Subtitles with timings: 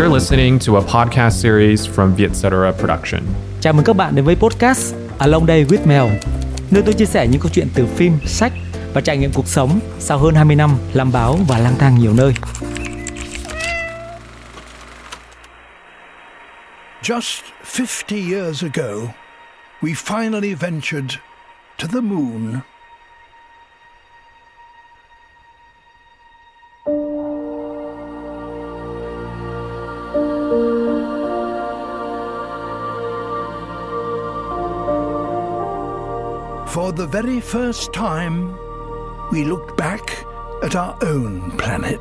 [0.00, 3.22] You're listening to a podcast series from Vietcetera Production.
[3.60, 6.12] Chào mừng các bạn đến với podcast Along Day with Mel,
[6.70, 8.52] nơi tôi chia sẻ những câu chuyện từ phim, sách
[8.94, 12.12] và trải nghiệm cuộc sống sau hơn 20 năm làm báo và lang thang nhiều
[12.14, 12.34] nơi.
[17.02, 17.42] Just
[17.78, 19.12] 50 years ago,
[19.82, 21.10] we finally ventured
[21.78, 22.60] to the moon.
[36.74, 38.54] For the very first time,
[39.32, 40.00] we looked back
[40.62, 42.00] at our own planet.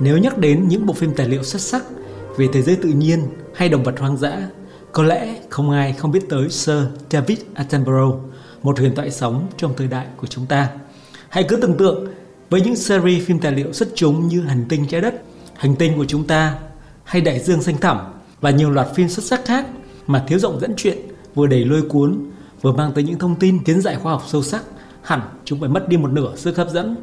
[0.00, 1.82] Nếu nhắc đến những bộ phim tài liệu xuất sắc
[2.36, 4.48] về thế giới tự nhiên hay động vật hoang dã,
[4.92, 6.78] có lẽ không ai không biết tới Sir
[7.10, 8.20] David Attenborough,
[8.62, 10.68] một huyền thoại sống trong thời đại của chúng ta.
[11.28, 12.06] Hãy cứ tưởng tượng
[12.54, 15.22] với những series phim tài liệu xuất chúng như Hành tinh trái đất,
[15.54, 16.54] Hành tinh của chúng ta
[17.04, 17.98] hay Đại dương xanh thẳm
[18.40, 19.66] và nhiều loạt phim xuất sắc khác
[20.06, 20.98] mà thiếu rộng dẫn chuyện
[21.34, 24.42] vừa đầy lôi cuốn vừa mang tới những thông tin tiến giải khoa học sâu
[24.42, 24.62] sắc
[25.02, 26.96] hẳn chúng phải mất đi một nửa sức hấp dẫn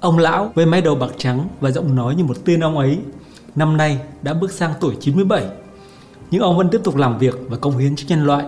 [0.00, 2.98] Ông lão với mái đầu bạc trắng và giọng nói như một tiên ông ấy,
[3.54, 5.46] năm nay đã bước sang tuổi 97.
[6.30, 8.44] Nhưng ông vẫn tiếp tục làm việc và công hiến cho nhân loại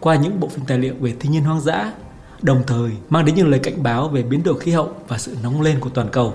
[0.00, 1.92] qua những bộ phim tài liệu về thiên nhiên hoang dã,
[2.42, 5.36] đồng thời mang đến những lời cảnh báo về biến đổi khí hậu và sự
[5.42, 6.34] nóng lên của toàn cầu.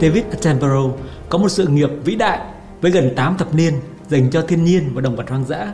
[0.00, 2.40] David Attenborough có một sự nghiệp vĩ đại
[2.80, 3.74] với gần 8 thập niên
[4.08, 5.72] dành cho thiên nhiên và động vật hoang dã.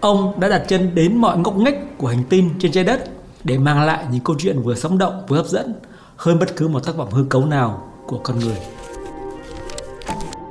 [0.00, 3.04] Ông đã đặt chân đến mọi ngóc ngách của hành tinh trên trái đất
[3.44, 5.74] để mang lại những câu chuyện vừa sống động vừa hấp dẫn
[6.16, 8.56] hơn bất cứ một tác phẩm hư cấu nào của con người.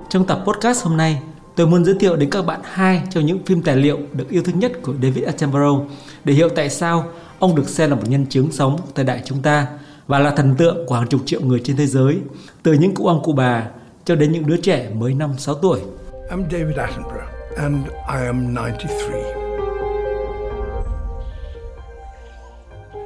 [0.09, 1.21] Trong tập podcast hôm nay,
[1.59, 4.43] tôi muốn giới thiệu đến các bạn hai trong những phim tài liệu được yêu
[4.43, 5.89] thích nhất của David Attenborough
[6.23, 7.05] để hiểu tại sao
[7.39, 9.67] ông được xem là một nhân chứng sống thời đại chúng ta
[10.07, 12.17] và là thần tượng của hàng chục triệu người trên thế giới,
[12.63, 13.67] từ những cụ ông cụ bà
[14.05, 15.79] cho đến những đứa trẻ mới 5-6 tuổi.
[16.29, 19.49] I'm David Attenborough, and I am 93.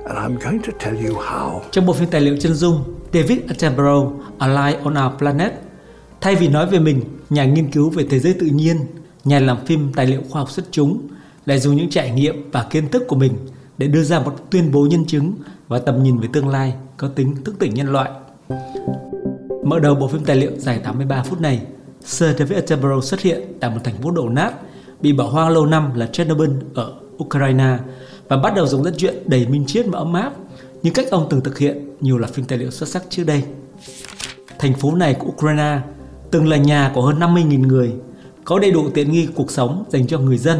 [0.06, 1.62] and I'm going to tell you how.
[1.72, 2.84] Trong bộ phim tài liệu chân dung
[3.14, 5.54] David Attenborough Alive on Our Planet,
[6.24, 8.78] thay vì nói về mình, nhà nghiên cứu về thế giới tự nhiên,
[9.24, 11.08] nhà làm phim tài liệu khoa học xuất chúng
[11.46, 13.34] lại dùng những trải nghiệm và kiến thức của mình
[13.78, 15.34] để đưa ra một tuyên bố nhân chứng
[15.68, 18.12] và tầm nhìn về tương lai có tính thức tỉnh nhân loại.
[19.66, 21.62] Mở đầu bộ phim tài liệu dài 83 phút này,
[22.02, 24.54] Sir David Attenborough xuất hiện tại một thành phố đổ nát
[25.02, 27.78] bị bỏ hoang lâu năm là Chernobyl ở Ukraine
[28.28, 30.34] và bắt đầu dùng dẫn chuyện đầy minh triết và ấm áp
[30.84, 33.44] như cách ông từng thực hiện nhiều loạt phim tài liệu xuất sắc trước đây.
[34.60, 35.80] Thành phố này của Ukraine
[36.34, 37.94] từng là nhà của hơn 50.000 người,
[38.46, 40.60] có đầy đủ tiện nghi cuộc sống dành cho người dân.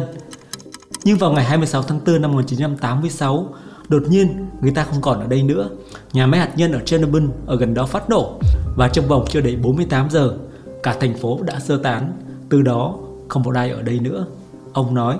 [1.04, 3.48] Nhưng vào ngày 26 tháng 4 năm 1986,
[3.88, 5.68] đột nhiên người ta không còn ở đây nữa.
[6.12, 8.38] Nhà máy hạt nhân ở Chernobyl ở gần đó phát nổ
[8.76, 10.34] và trong vòng chưa đầy 48 giờ,
[10.82, 12.12] cả thành phố đã sơ tán,
[12.48, 12.98] từ đó
[13.28, 14.26] không một ai ở đây nữa.
[14.72, 15.18] Ông nói,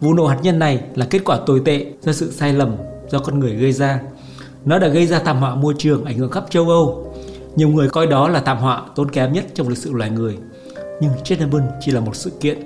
[0.00, 2.76] Vụ nổ hạt nhân này là kết quả tồi tệ do sự sai lầm
[3.10, 4.00] do con người gây ra.
[4.64, 7.05] Nó đã gây ra thảm họa môi trường ảnh hưởng khắp châu Âu.
[7.56, 10.38] Nhiều người coi đó là thảm họa tốn kém nhất trong lịch sử loài người.
[11.00, 12.58] Nhưng Chernobyl chỉ là một sự kiện.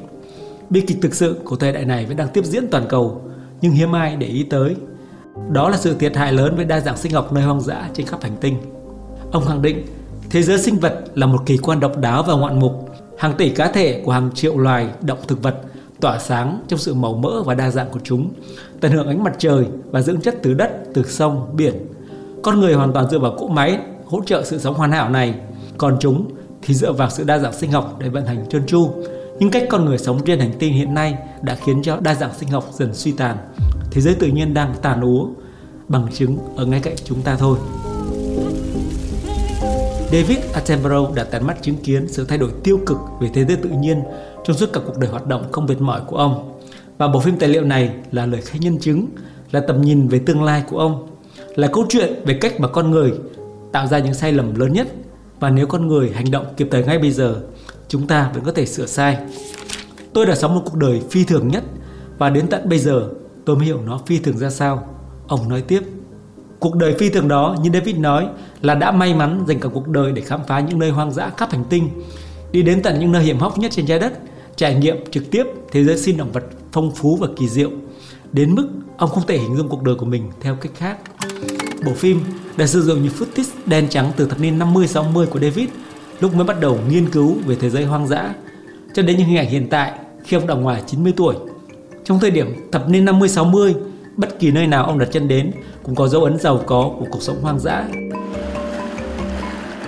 [0.71, 3.23] Bi kịch thực sự của thời đại này vẫn đang tiếp diễn toàn cầu,
[3.61, 4.77] nhưng hiếm ai để ý tới.
[5.53, 8.07] Đó là sự thiệt hại lớn với đa dạng sinh học nơi hoang dã trên
[8.07, 8.57] khắp hành tinh.
[9.33, 9.87] Ông khẳng định,
[10.31, 12.91] thế giới sinh vật là một kỳ quan độc đáo và ngoạn mục.
[13.19, 15.61] Hàng tỷ cá thể của hàng triệu loài động thực vật
[16.01, 18.33] tỏa sáng trong sự màu mỡ và đa dạng của chúng,
[18.81, 21.75] tận hưởng ánh mặt trời và dưỡng chất từ đất, từ sông, biển.
[22.43, 23.79] Con người hoàn toàn dựa vào cỗ máy
[24.11, 25.35] hỗ trợ sự sống hoàn hảo này,
[25.79, 26.31] còn chúng
[26.63, 28.91] thì dựa vào sự đa dạng sinh học để vận hành trơn tru.
[29.39, 32.35] Nhưng cách con người sống trên hành tinh hiện nay đã khiến cho đa dạng
[32.39, 33.37] sinh học dần suy tàn.
[33.91, 35.27] Thế giới tự nhiên đang tàn úa,
[35.89, 37.59] bằng chứng ở ngay cạnh chúng ta thôi.
[40.13, 43.57] David Attenborough đã tận mắt chứng kiến sự thay đổi tiêu cực về thế giới
[43.57, 44.03] tự nhiên
[44.45, 46.61] trong suốt cả cuộc đời hoạt động không mệt mỏi của ông.
[46.99, 49.07] Và bộ phim tài liệu này là lời khai nhân chứng,
[49.51, 51.07] là tầm nhìn về tương lai của ông,
[51.55, 53.13] là câu chuyện về cách mà con người
[53.73, 54.89] tạo ra những sai lầm lớn nhất
[55.41, 57.43] và nếu con người hành động kịp thời ngay bây giờ,
[57.89, 59.19] chúng ta vẫn có thể sửa sai.
[60.13, 61.65] Tôi đã sống một cuộc đời phi thường nhất
[62.19, 63.09] và đến tận bây giờ
[63.45, 64.89] tôi mới hiểu nó phi thường ra sao.
[65.29, 65.83] Ông nói tiếp.
[66.61, 68.29] Cuộc đời phi thường đó, như David nói,
[68.63, 71.31] là đã may mắn dành cả cuộc đời để khám phá những nơi hoang dã
[71.37, 71.89] khắp hành tinh,
[72.53, 74.13] đi đến tận những nơi hiểm hóc nhất trên trái đất
[74.57, 77.71] trải nghiệm trực tiếp thế giới sinh động vật phong phú và kỳ diệu
[78.33, 80.99] đến mức ông không thể hình dung cuộc đời của mình theo cách khác.
[81.87, 82.21] Bộ phim
[82.57, 85.69] đã sử dụng những footage đen trắng từ thập niên 50-60 của David
[86.21, 88.35] lúc mới bắt đầu nghiên cứu về thế giới hoang dã
[88.95, 89.93] cho đến những hình ảnh hiện tại
[90.25, 91.35] khi ông đã ngoài 90 tuổi.
[92.05, 93.75] Trong thời điểm thập niên 50-60,
[94.17, 97.07] bất kỳ nơi nào ông đặt chân đến cũng có dấu ấn giàu có của
[97.11, 97.85] cuộc sống hoang dã.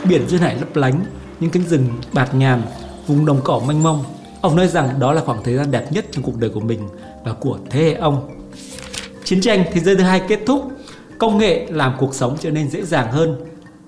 [0.09, 1.05] Biển duyên hải lấp lánh,
[1.41, 2.63] những cánh rừng bạt ngàn,
[3.07, 4.05] vùng đồng cỏ mênh mông.
[4.41, 6.81] Ông nói rằng đó là khoảng thời gian đẹp nhất trong cuộc đời của mình
[7.25, 8.29] và của thế hệ ông.
[9.25, 10.73] Chiến tranh thế giới thứ hai kết thúc,
[11.23, 13.37] công nghệ làm cuộc sống trở nên dễ dàng hơn.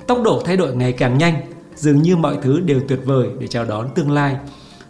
[0.06, 1.34] Tốc độ thay đổi ngày càng nhanh,
[1.74, 4.36] dường như mọi thứ đều tuyệt vời để chào đón tương lai.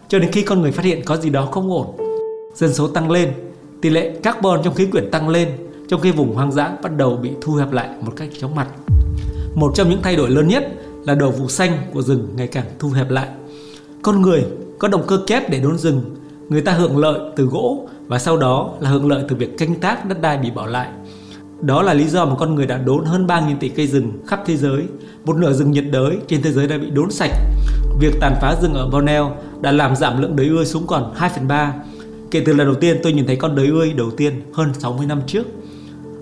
[0.08, 1.96] Cho đến khi con người phát hiện có gì đó không ổn,
[2.54, 3.32] dân số tăng lên,
[3.82, 5.48] tỷ lệ carbon trong khí quyển tăng lên,
[5.88, 8.66] trong khi vùng hoang dã bắt đầu bị thu hẹp lại một cách chóng mặt.
[9.54, 10.72] Một trong những thay đổi lớn nhất
[11.04, 13.28] là đầu vụ xanh của rừng ngày càng thu hẹp lại.
[14.02, 14.44] Con người
[14.78, 16.16] có động cơ kép để đốn rừng,
[16.48, 19.74] người ta hưởng lợi từ gỗ và sau đó là hưởng lợi từ việc canh
[19.74, 20.88] tác đất đai bị bỏ lại.
[21.60, 24.42] Đó là lý do mà con người đã đốn hơn 3.000 tỷ cây rừng khắp
[24.46, 24.82] thế giới.
[25.24, 27.32] Một nửa rừng nhiệt đới trên thế giới đã bị đốn sạch.
[28.00, 31.30] Việc tàn phá rừng ở Borneo đã làm giảm lượng đới ươi xuống còn 2
[31.30, 31.74] phần 3.
[32.30, 35.06] Kể từ lần đầu tiên tôi nhìn thấy con đới ươi đầu tiên hơn 60
[35.06, 35.46] năm trước.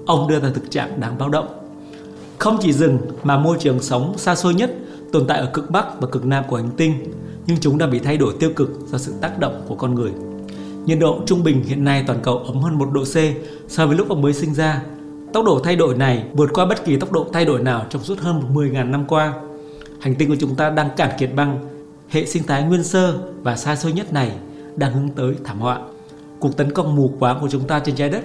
[0.06, 1.48] Ông đưa ra thực trạng đáng báo động.
[2.38, 4.74] Không chỉ rừng mà môi trường sống xa xôi nhất
[5.12, 6.94] tồn tại ở cực Bắc và cực Nam của hành tinh,
[7.46, 10.10] nhưng chúng đang bị thay đổi tiêu cực do sự tác động của con người.
[10.86, 13.16] Nhiệt độ trung bình hiện nay toàn cầu ấm hơn 1 độ C
[13.68, 14.82] so với lúc ông mới sinh ra.
[15.32, 18.02] Tốc độ thay đổi này vượt qua bất kỳ tốc độ thay đổi nào trong
[18.02, 19.34] suốt hơn 10.000 năm qua.
[20.00, 21.58] Hành tinh của chúng ta đang cạn kiệt băng,
[22.08, 24.30] hệ sinh thái nguyên sơ và xa xôi nhất này
[24.76, 25.78] đang hướng tới thảm họa.
[26.38, 28.22] Cuộc tấn công mù quáng của chúng ta trên trái đất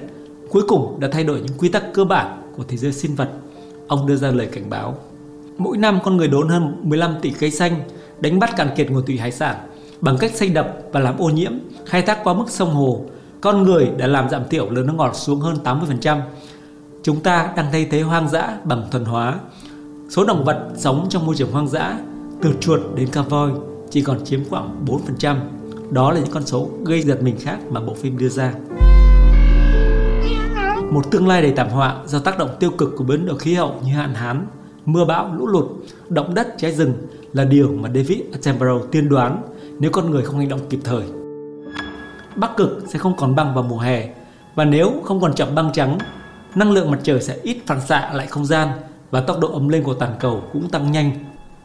[0.49, 3.29] cuối cùng đã thay đổi những quy tắc cơ bản của thế giới sinh vật.
[3.87, 4.97] Ông đưa ra lời cảnh báo.
[5.57, 7.81] Mỗi năm con người đốn hơn 15 tỷ cây xanh,
[8.19, 9.55] đánh bắt cạn kiệt nguồn thủy hải sản
[10.01, 11.51] bằng cách xây đập và làm ô nhiễm,
[11.85, 13.05] khai thác quá mức sông hồ.
[13.41, 16.19] Con người đã làm giảm thiểu lượng nước ngọt xuống hơn 80%.
[17.03, 19.39] Chúng ta đang thay thế hoang dã bằng thuần hóa.
[20.09, 21.99] Số động vật sống trong môi trường hoang dã,
[22.41, 23.51] từ chuột đến cá voi,
[23.89, 24.85] chỉ còn chiếm khoảng
[25.19, 25.37] 4%.
[25.91, 28.53] Đó là những con số gây giật mình khác mà bộ phim đưa ra.
[30.91, 33.53] Một tương lai đầy thảm họa do tác động tiêu cực của biến đổi khí
[33.53, 34.47] hậu như hạn hán,
[34.85, 35.65] mưa bão, lũ lụt,
[36.09, 36.93] động đất, cháy rừng
[37.33, 39.41] là điều mà David Attenborough tiên đoán
[39.79, 41.03] nếu con người không hành động kịp thời.
[42.35, 44.09] Bắc cực sẽ không còn băng vào mùa hè
[44.55, 45.97] và nếu không còn chậm băng trắng,
[46.57, 48.69] năng lượng mặt trời sẽ ít phản xạ lại không gian
[49.11, 51.11] và tốc độ ấm lên của toàn cầu cũng tăng nhanh.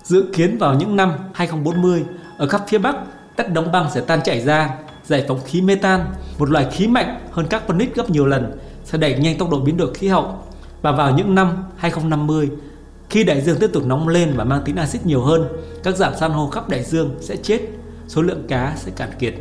[0.03, 2.05] Dự kiến vào những năm 2040,
[2.39, 2.97] ở khắp phía Bắc,
[3.37, 4.71] đất đóng băng sẽ tan chảy ra,
[5.05, 6.01] giải phóng khí metan,
[6.39, 9.77] một loại khí mạnh hơn carbonic gấp nhiều lần, sẽ đẩy nhanh tốc độ biến
[9.77, 10.39] đổi khí hậu.
[10.83, 12.51] Và vào những năm 2050,
[13.11, 15.49] khi đại dương tiếp tục nóng lên và mang tính axit nhiều hơn,
[15.83, 17.61] các dạng san hô khắp đại dương sẽ chết,
[18.09, 19.35] số lượng cá sẽ cạn kiệt.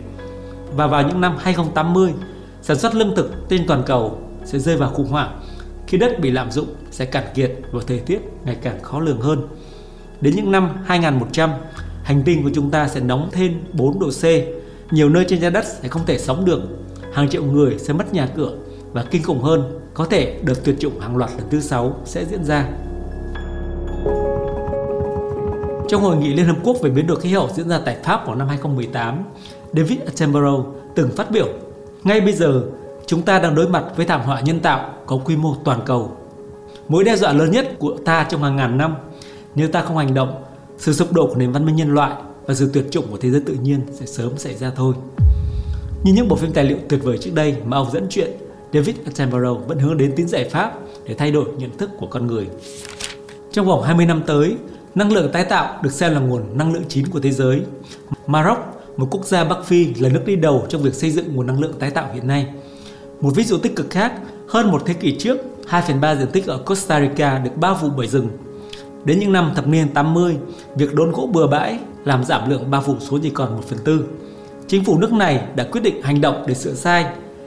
[0.76, 2.14] Và vào những năm 2080,
[2.62, 5.42] sản xuất lương thực trên toàn cầu sẽ rơi vào khủng hoảng
[5.92, 9.22] khi đất bị lạm dụng sẽ cạn kiệt và thời tiết ngày càng khó lường
[9.22, 9.48] hơn.
[10.22, 11.52] Đến những năm 2100,
[12.04, 14.24] hành tinh của chúng ta sẽ nóng thêm 4 độ C.
[14.94, 16.62] Nhiều nơi trên trái đất sẽ không thể sống được.
[17.14, 18.58] Hàng triệu người sẽ mất nhà cửa
[18.94, 22.26] và kinh khủng hơn, có thể đợt tuyệt chủng hàng loạt lần thứ sáu sẽ
[22.26, 22.68] diễn ra.
[25.90, 28.26] Trong hội nghị Liên Hợp Quốc về biến đổi khí hậu diễn ra tại Pháp
[28.26, 29.24] vào năm 2018,
[29.74, 30.66] David Attenborough
[30.96, 31.48] từng phát biểu
[32.04, 32.64] Ngay bây giờ,
[33.12, 36.18] chúng ta đang đối mặt với thảm họa nhân tạo có quy mô toàn cầu.
[36.88, 38.96] Mối đe dọa lớn nhất của ta trong hàng ngàn năm,
[39.56, 40.44] nếu ta không hành động,
[40.78, 42.16] sự sụp đổ của nền văn minh nhân loại
[42.46, 44.94] và sự tuyệt chủng của thế giới tự nhiên sẽ sớm xảy ra thôi.
[46.04, 48.32] Như những bộ phim tài liệu tuyệt vời trước đây mà ông dẫn chuyện,
[48.74, 50.74] David Attenborough vẫn hướng đến tính giải pháp
[51.06, 52.48] để thay đổi nhận thức của con người.
[53.52, 54.56] Trong vòng 20 năm tới,
[54.96, 57.62] năng lượng tái tạo được xem là nguồn năng lượng chính của thế giới.
[58.28, 58.58] Maroc,
[58.98, 61.60] một quốc gia Bắc Phi là nước đi đầu trong việc xây dựng nguồn năng
[61.60, 62.48] lượng tái tạo hiện nay.
[63.22, 64.14] Một ví dụ tích cực khác,
[64.48, 65.38] hơn một thế kỷ trước,
[65.68, 68.28] 2 phần 3 diện tích ở Costa Rica được bao phủ bởi rừng.
[69.06, 70.38] Đến những năm thập niên 80,
[70.76, 73.80] việc đốn gỗ bừa bãi làm giảm lượng bao phủ xuống chỉ còn 1 phần
[73.86, 74.06] tư.
[74.68, 77.06] Chính phủ nước này đã quyết định hành động để sửa sai,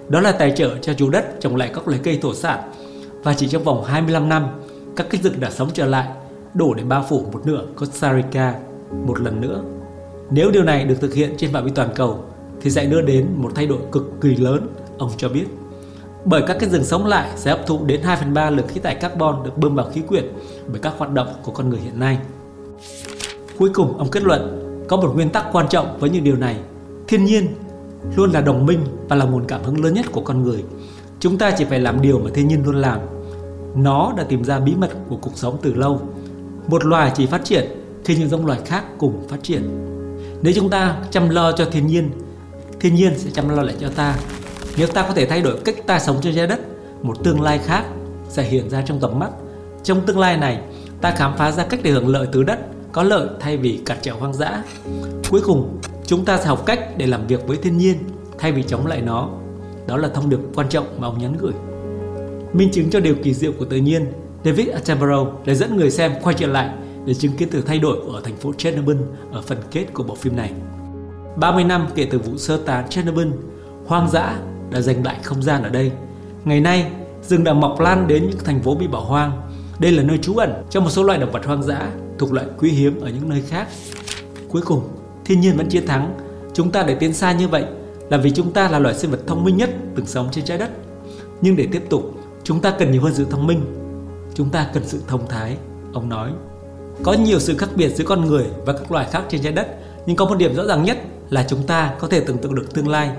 [0.08, 2.58] đó là tài trợ cho chủ đất trồng lại các loài cây thổ sản.
[3.22, 4.46] Và chỉ trong vòng 25 năm,
[4.96, 6.08] các cây rừng đã sống trở lại,
[6.54, 8.54] đủ để bao phủ một nửa Costa Rica
[9.06, 9.62] một lần nữa.
[10.30, 12.24] Nếu điều này được thực hiện trên phạm vi toàn cầu
[12.60, 14.66] thì sẽ đưa đến một thay đổi cực kỳ lớn,
[14.98, 15.44] ông cho biết.
[16.24, 18.80] Bởi các cái rừng sống lại sẽ hấp thụ đến 2 phần 3 lượng khí
[18.80, 20.24] thải carbon được bơm vào khí quyển
[20.68, 22.18] bởi các hoạt động của con người hiện nay.
[23.58, 26.56] Cuối cùng, ông kết luận có một nguyên tắc quan trọng với những điều này.
[27.08, 27.46] Thiên nhiên
[28.16, 30.64] luôn là đồng minh và là nguồn cảm hứng lớn nhất của con người.
[31.20, 33.00] Chúng ta chỉ phải làm điều mà thiên nhiên luôn làm.
[33.74, 36.00] Nó đã tìm ra bí mật của cuộc sống từ lâu.
[36.66, 37.64] Một loài chỉ phát triển
[38.04, 39.62] khi những giống loài khác cùng phát triển.
[40.42, 42.10] Nếu chúng ta chăm lo cho thiên nhiên,
[42.80, 44.16] thiên nhiên sẽ chăm lo lại cho ta.
[44.76, 46.60] Nếu ta có thể thay đổi cách ta sống trên trái đất,
[47.02, 47.84] một tương lai khác
[48.28, 49.30] sẽ hiện ra trong tầm mắt.
[49.82, 50.60] Trong tương lai này,
[51.00, 52.58] ta khám phá ra cách để hưởng lợi từ đất,
[52.92, 54.62] có lợi thay vì cặt trẻo hoang dã.
[55.30, 57.96] Cuối cùng, chúng ta sẽ học cách để làm việc với thiên nhiên
[58.38, 59.28] thay vì chống lại nó.
[59.86, 61.52] Đó là thông điệp quan trọng mà ông nhắn gửi.
[62.52, 64.06] Minh chứng cho điều kỳ diệu của tự nhiên,
[64.44, 66.70] David Attenborough đã dẫn người xem quay trở lại
[67.06, 68.96] để chứng kiến sự thay đổi ở thành phố Chernobyl
[69.32, 70.52] ở phần kết của bộ phim này.
[71.36, 73.28] 30 năm kể từ vụ sơ tán Chernobyl,
[73.86, 74.38] hoang dã
[74.74, 75.92] đã giành lại không gian ở đây.
[76.44, 76.86] Ngày nay,
[77.22, 79.42] rừng đã mọc lan đến những thành phố bị bỏ hoang.
[79.78, 82.46] Đây là nơi trú ẩn cho một số loài động vật hoang dã thuộc loại
[82.58, 83.68] quý hiếm ở những nơi khác.
[84.48, 84.88] Cuối cùng,
[85.24, 86.14] thiên nhiên vẫn chiến thắng.
[86.54, 87.64] Chúng ta để tiến xa như vậy
[88.10, 90.58] là vì chúng ta là loài sinh vật thông minh nhất từng sống trên trái
[90.58, 90.70] đất.
[91.40, 92.14] Nhưng để tiếp tục,
[92.44, 93.60] chúng ta cần nhiều hơn sự thông minh.
[94.34, 95.56] Chúng ta cần sự thông thái,
[95.92, 96.30] ông nói.
[97.02, 99.78] Có nhiều sự khác biệt giữa con người và các loài khác trên trái đất,
[100.06, 100.98] nhưng có một điểm rõ ràng nhất
[101.30, 103.10] là chúng ta có thể tưởng tượng được tương lai.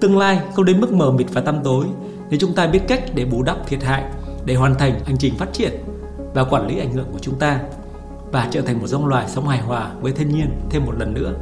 [0.00, 1.86] Tương lai không đến mức mờ mịt và tăm tối
[2.30, 4.04] nếu chúng ta biết cách để bù đắp thiệt hại
[4.44, 5.72] để hoàn thành hành trình phát triển
[6.34, 7.60] và quản lý ảnh hưởng của chúng ta
[8.32, 11.14] và trở thành một giống loài sống hài hòa với thiên nhiên thêm một lần
[11.14, 11.34] nữa.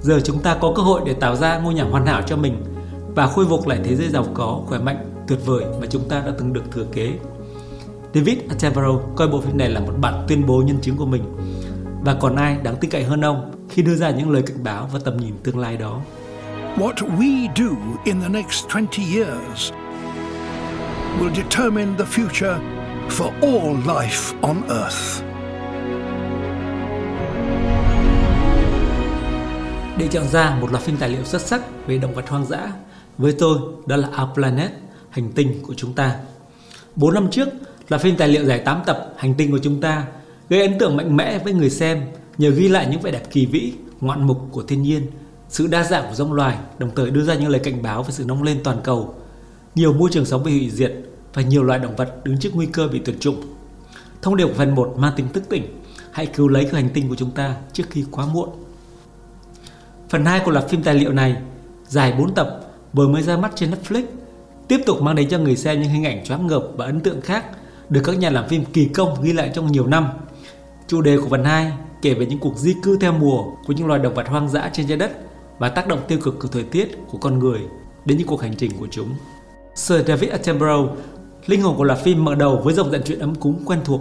[0.00, 2.64] Giờ chúng ta có cơ hội để tạo ra ngôi nhà hoàn hảo cho mình
[3.14, 6.20] và khôi phục lại thế giới giàu có, khỏe mạnh, tuyệt vời mà chúng ta
[6.20, 7.12] đã từng được thừa kế.
[8.14, 11.22] David Attenborough coi bộ phim này là một bản tuyên bố nhân chứng của mình
[12.04, 14.88] và còn ai đáng tin cậy hơn ông khi đưa ra những lời cảnh báo
[14.92, 16.00] và tầm nhìn tương lai đó.
[16.76, 19.72] What we do in the next 20 years
[21.20, 22.58] will determine the future
[23.08, 25.22] for all life on Earth.
[29.98, 32.72] Để chọn ra một loạt phim tài liệu xuất sắc về động vật hoang dã,
[33.18, 34.70] với tôi đó là Our Planet,
[35.10, 36.16] hành tinh của chúng ta.
[36.96, 37.48] 4 năm trước
[37.88, 40.04] là phim tài liệu dài 8 tập Hành tinh của chúng ta
[40.48, 42.02] gây ấn tượng mạnh mẽ với người xem
[42.38, 45.06] nhờ ghi lại những vẻ đẹp kỳ vĩ, ngoạn mục của thiên nhiên,
[45.54, 48.10] sự đa dạng của giống loài, đồng thời đưa ra những lời cảnh báo về
[48.10, 49.14] sự nóng lên toàn cầu.
[49.74, 50.92] Nhiều môi trường sống bị hủy diệt
[51.34, 53.42] và nhiều loài động vật đứng trước nguy cơ bị tuyệt chủng.
[54.22, 55.80] Thông điệp của phần 1 mang tính thức tỉnh,
[56.10, 58.48] hãy cứu lấy cái hành tinh của chúng ta trước khi quá muộn.
[60.08, 61.36] Phần 2 của loạt phim tài liệu này
[61.88, 62.60] dài 4 tập
[62.92, 64.04] vừa mới ra mắt trên Netflix
[64.68, 67.20] tiếp tục mang đến cho người xem những hình ảnh choáng ngợp và ấn tượng
[67.20, 67.44] khác
[67.88, 70.08] được các nhà làm phim kỳ công ghi lại trong nhiều năm.
[70.88, 73.86] Chủ đề của phần 2 kể về những cuộc di cư theo mùa của những
[73.86, 75.10] loài động vật hoang dã trên trái đất
[75.58, 77.60] và tác động tiêu cực của thời tiết của con người
[78.04, 79.08] đến những cuộc hành trình của chúng.
[79.74, 80.90] Sir David Attenborough,
[81.46, 84.00] linh hồn của loạt phim mở đầu với dòng dẫn chuyện ấm cúng quen thuộc,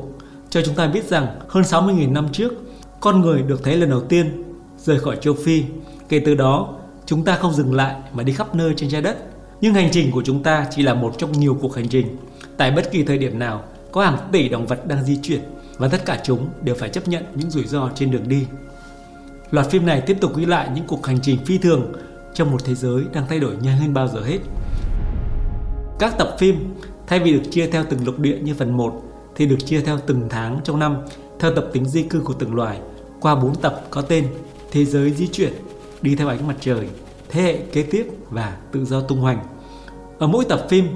[0.50, 2.54] cho chúng ta biết rằng hơn 60.000 năm trước,
[3.00, 4.44] con người được thấy lần đầu tiên
[4.78, 5.64] rời khỏi châu Phi.
[6.10, 9.18] Kể từ đó, chúng ta không dừng lại mà đi khắp nơi trên trái đất.
[9.62, 12.18] Nhưng hành trình của chúng ta chỉ là một trong nhiều cuộc hành trình.
[12.58, 15.42] Tại bất kỳ thời điểm nào, có hàng tỷ động vật đang di chuyển
[15.78, 18.46] và tất cả chúng đều phải chấp nhận những rủi ro trên đường đi.
[19.54, 21.94] Loạt phim này tiếp tục ghi lại những cuộc hành trình phi thường
[22.34, 24.38] trong một thế giới đang thay đổi nhanh hơn bao giờ hết.
[26.00, 26.74] Các tập phim
[27.08, 29.02] thay vì được chia theo từng lục địa như phần 1
[29.36, 30.98] thì được chia theo từng tháng trong năm
[31.40, 32.80] theo tập tính di cư của từng loài
[33.22, 34.28] qua 4 tập có tên
[34.72, 35.54] Thế giới di chuyển,
[36.02, 36.88] đi theo ánh mặt trời,
[37.30, 39.44] thế hệ kế tiếp và tự do tung hoành.
[40.20, 40.88] Ở mỗi tập phim,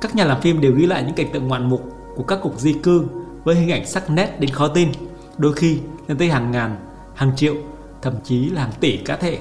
[0.00, 2.60] các nhà làm phim đều ghi lại những cảnh tượng ngoạn mục của các cuộc
[2.60, 3.04] di cư
[3.44, 4.88] với hình ảnh sắc nét đến khó tin,
[5.38, 5.78] đôi khi
[6.08, 6.76] lên tới hàng ngàn,
[7.14, 7.54] hàng triệu,
[8.04, 9.38] thậm chí là hàng tỷ cá thể.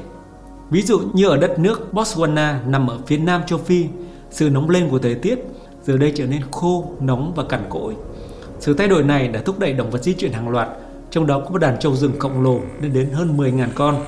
[0.70, 3.86] Ví dụ như ở đất nước Botswana nằm ở phía nam châu Phi,
[4.32, 5.40] sự nóng lên của thời tiết
[5.84, 7.94] giờ đây trở nên khô, nóng và cằn cỗi.
[8.60, 10.70] Sự thay đổi này đã thúc đẩy động vật di chuyển hàng loạt,
[11.12, 14.06] trong đó có một đàn trâu rừng khổng lồ lên đến hơn 10.000 con.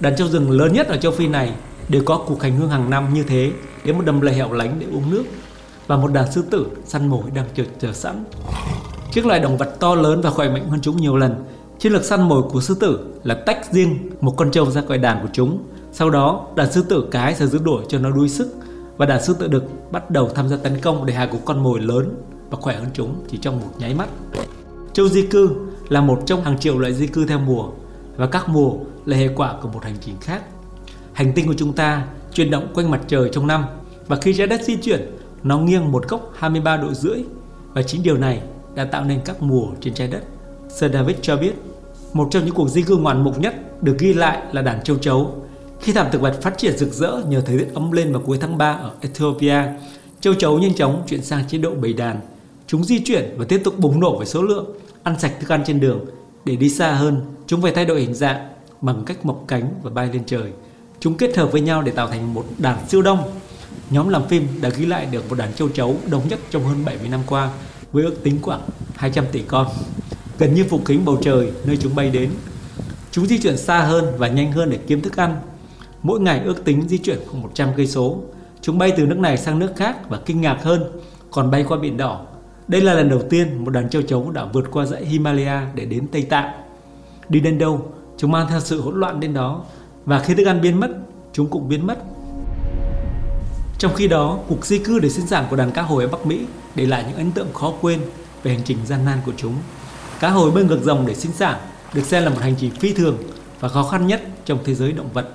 [0.00, 1.52] Đàn trâu rừng lớn nhất ở châu Phi này
[1.88, 3.52] đều có cuộc hành hương hàng năm như thế
[3.84, 5.24] đến một đầm lầy hẻo lánh để uống nước
[5.86, 8.24] và một đàn sư tử săn mồi đang chờ chờ sẵn.
[9.12, 11.44] Chiếc loài động vật to lớn và khỏe mạnh hơn chúng nhiều lần.
[11.80, 14.98] Chiến lược săn mồi của sư tử là tách riêng một con trâu ra khỏi
[14.98, 15.64] đàn của chúng.
[15.92, 18.54] Sau đó, đàn sư tử cái sẽ giữ đuổi cho nó đuôi sức
[18.96, 21.62] và đàn sư tử đực bắt đầu tham gia tấn công để hạ gục con
[21.62, 22.14] mồi lớn
[22.50, 24.08] và khỏe hơn chúng chỉ trong một nháy mắt.
[24.92, 25.50] Châu di cư
[25.88, 27.70] là một trong hàng triệu loại di cư theo mùa
[28.16, 28.72] và các mùa
[29.06, 30.42] là hệ quả của một hành trình khác.
[31.12, 33.64] Hành tinh của chúng ta chuyển động quanh mặt trời trong năm
[34.06, 37.24] và khi trái đất di chuyển, nó nghiêng một góc 23 độ rưỡi
[37.72, 38.42] và chính điều này
[38.74, 40.22] đã tạo nên các mùa trên trái đất.
[40.68, 41.52] Sir David cho biết,
[42.12, 44.98] một trong những cuộc di cư ngoạn mục nhất được ghi lại là đàn châu
[44.98, 45.34] chấu.
[45.80, 48.38] Khi thảm thực vật phát triển rực rỡ nhờ thời tiết ấm lên vào cuối
[48.40, 49.62] tháng 3 ở Ethiopia,
[50.20, 52.20] châu chấu nhanh chóng chuyển sang chế độ bầy đàn.
[52.66, 54.66] Chúng di chuyển và tiếp tục bùng nổ với số lượng,
[55.02, 56.04] ăn sạch thức ăn trên đường.
[56.44, 58.48] Để đi xa hơn, chúng phải thay đổi hình dạng
[58.80, 60.52] bằng cách mọc cánh và bay lên trời.
[61.00, 63.18] Chúng kết hợp với nhau để tạo thành một đàn siêu đông.
[63.90, 66.84] Nhóm làm phim đã ghi lại được một đàn châu chấu đông nhất trong hơn
[66.84, 67.50] 70 năm qua
[67.92, 68.60] với ước tính khoảng
[68.94, 69.66] 200 tỷ con,
[70.40, 72.30] gần như phủ kính bầu trời nơi chúng bay đến.
[73.10, 75.36] Chúng di chuyển xa hơn và nhanh hơn để kiếm thức ăn.
[76.02, 78.20] Mỗi ngày ước tính di chuyển khoảng 100 cây số.
[78.60, 80.84] Chúng bay từ nước này sang nước khác và kinh ngạc hơn,
[81.30, 82.26] còn bay qua biển đỏ.
[82.68, 85.84] Đây là lần đầu tiên một đàn châu chấu đã vượt qua dãy Himalaya để
[85.84, 86.52] đến Tây Tạng.
[87.28, 89.64] Đi đến đâu, chúng mang theo sự hỗn loạn đến đó
[90.04, 90.90] và khi thức ăn biến mất,
[91.32, 91.98] chúng cũng biến mất
[93.78, 96.26] Trong khi đó, cuộc di cư để sinh sản của đàn cá hồi ở Bắc
[96.26, 96.40] Mỹ
[96.74, 98.00] để lại những ấn tượng khó quên
[98.42, 99.54] về hành trình gian nan của chúng.
[100.20, 101.60] Cá hồi bơi ngược dòng để sinh sản
[101.94, 103.16] được xem là một hành trình phi thường
[103.60, 105.28] và khó khăn nhất trong thế giới động vật.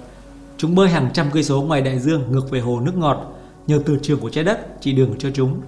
[0.58, 3.36] Chúng bơi hàng trăm cây số ngoài đại dương ngược về hồ nước ngọt
[3.68, 5.62] nhờ từ trường của trái đất chỉ đường cho chúng.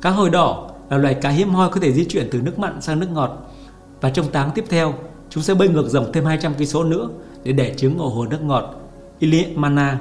[0.00, 2.80] Cá hồi đỏ là loài cá hiếm hoi có thể di chuyển từ nước mặn
[2.80, 3.52] sang nước ngọt.
[4.00, 4.94] Và trong tháng tiếp theo,
[5.30, 7.08] chúng sẽ bơi ngược dòng thêm 200 cây số nữa
[7.44, 8.74] để đẻ trứng ở hồ nước ngọt
[9.18, 9.98] Iliamana.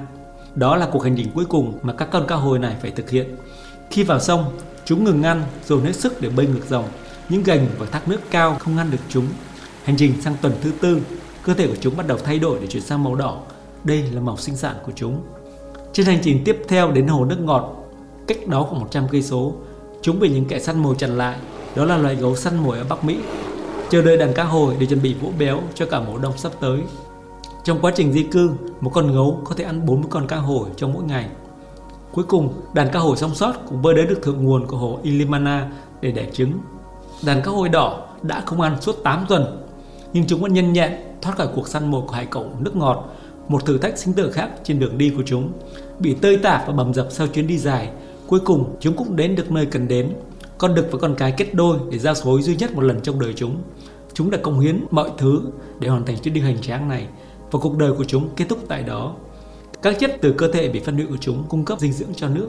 [0.56, 3.10] Đó là cuộc hành trình cuối cùng mà các con cá hồi này phải thực
[3.10, 3.36] hiện.
[3.92, 4.46] Khi vào sông,
[4.86, 6.86] chúng ngừng ăn dồn hết sức để bơi ngược dòng.
[7.30, 9.26] Những gành và thác nước cao không ngăn được chúng.
[9.84, 11.02] Hành trình sang tuần thứ tư,
[11.44, 13.42] cơ thể của chúng bắt đầu thay đổi để chuyển sang màu đỏ.
[13.84, 15.22] Đây là màu sinh sản của chúng.
[15.94, 17.84] Trên hành trình tiếp theo đến hồ nước ngọt,
[18.28, 19.54] cách đó khoảng 100 cây số,
[20.02, 21.38] chúng bị những kẻ săn mồi chặn lại.
[21.76, 23.18] Đó là loài gấu săn mồi ở Bắc Mỹ,
[23.90, 26.52] chờ đợi đàn cá hồi để chuẩn bị vỗ béo cho cả mùa đông sắp
[26.60, 26.82] tới.
[27.64, 30.70] Trong quá trình di cư, một con gấu có thể ăn 40 con cá hồi
[30.78, 31.30] trong mỗi ngày.
[32.12, 35.00] Cuối cùng, đàn cá hồi sống sót cũng bơi đến được thượng nguồn của hồ
[35.04, 36.54] Ilimana để đẻ trứng.
[37.26, 39.68] Đàn cá hồi đỏ đã không ăn suốt 8 tuần,
[40.14, 43.16] nhưng chúng vẫn nhanh nhẹn thoát khỏi cuộc săn mồi của hải cẩu nước ngọt,
[43.48, 45.52] một thử thách sinh tử khác trên đường đi của chúng.
[46.00, 47.90] Bị tơi tả và bầm dập sau chuyến đi dài,
[48.28, 50.14] cuối cùng chúng cũng đến được nơi cần đến.
[50.58, 53.20] Con đực và con cái kết đôi để giao phối duy nhất một lần trong
[53.20, 53.58] đời chúng.
[54.14, 55.42] Chúng đã công hiến mọi thứ
[55.80, 57.08] để hoàn thành chuyến đi hành tráng này
[57.52, 59.16] và cuộc đời của chúng kết thúc tại đó.
[59.82, 62.30] Các chất từ cơ thể bị phân hủy của chúng cung cấp dinh dưỡng cho
[62.30, 62.48] nước.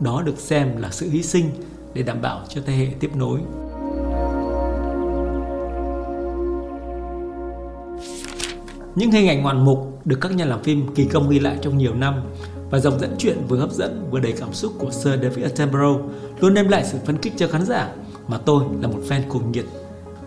[0.00, 1.50] Đó được xem là sự hy sinh
[1.94, 3.40] để đảm bảo cho thế hệ tiếp nối.
[8.96, 11.78] Những hình ảnh ngoạn mục được các nhà làm phim kỳ công ghi lại trong
[11.78, 12.14] nhiều năm
[12.70, 16.00] và dòng dẫn chuyện vừa hấp dẫn vừa đầy cảm xúc của Sir David Attenborough
[16.40, 17.88] luôn đem lại sự phấn khích cho khán giả
[18.28, 19.64] mà tôi là một fan cuồng nhiệt.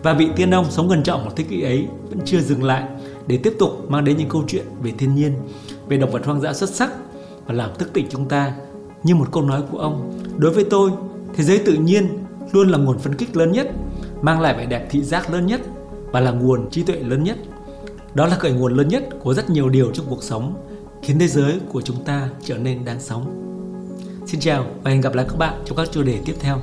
[0.02, 2.84] Và vị tiên ông sống gần trọng một thế kỷ ấy vẫn chưa dừng lại
[3.26, 5.32] để tiếp tục mang đến những câu chuyện về thiên nhiên,
[5.88, 6.90] về động vật hoang dã xuất sắc
[7.46, 8.52] và làm thức tỉnh chúng ta.
[9.02, 10.90] Như một câu nói của ông, đối với tôi,
[11.34, 12.08] thế giới tự nhiên
[12.52, 13.70] luôn là nguồn phấn khích lớn nhất,
[14.22, 15.60] mang lại vẻ đẹp thị giác lớn nhất
[16.12, 17.36] và là nguồn trí tuệ lớn nhất.
[18.16, 20.54] Đó là khởi nguồn lớn nhất của rất nhiều điều trong cuộc sống,
[21.02, 23.42] khiến thế giới của chúng ta trở nên đáng sống.
[24.26, 26.58] Xin chào và hẹn gặp lại các bạn trong các chủ đề tiếp theo.